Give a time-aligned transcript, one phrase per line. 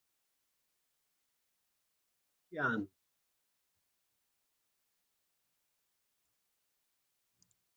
[2.51, 2.87] Messi ou Cristiano?